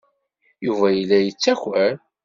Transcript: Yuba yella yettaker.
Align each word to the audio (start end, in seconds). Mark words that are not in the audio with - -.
Yuba 0.65 0.87
yella 0.91 1.17
yettaker. 1.21 1.93